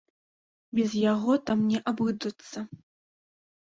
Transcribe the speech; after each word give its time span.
Без 0.77 0.95
яго 1.01 1.31
там 1.49 1.59
не 1.73 1.79
абыдуцца. 1.93 2.59